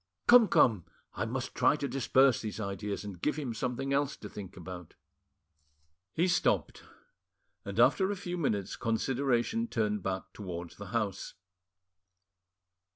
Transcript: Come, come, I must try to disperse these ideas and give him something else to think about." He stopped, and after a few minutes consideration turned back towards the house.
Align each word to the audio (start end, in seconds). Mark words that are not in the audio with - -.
Come, 0.25 0.47
come, 0.47 0.85
I 1.13 1.25
must 1.25 1.53
try 1.53 1.75
to 1.75 1.87
disperse 1.87 2.41
these 2.41 2.59
ideas 2.59 3.03
and 3.05 3.21
give 3.21 3.35
him 3.35 3.53
something 3.53 3.93
else 3.93 4.17
to 4.17 4.27
think 4.29 4.57
about." 4.57 4.95
He 6.15 6.27
stopped, 6.27 6.81
and 7.63 7.79
after 7.79 8.09
a 8.09 8.15
few 8.15 8.35
minutes 8.39 8.75
consideration 8.75 9.67
turned 9.67 10.01
back 10.01 10.33
towards 10.33 10.77
the 10.77 10.87
house. 10.87 11.35